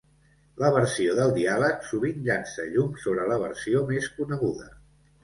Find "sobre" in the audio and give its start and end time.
3.05-3.29